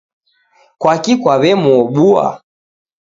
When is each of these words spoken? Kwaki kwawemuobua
Kwaki 0.81 1.13
kwawemuobua 1.21 2.25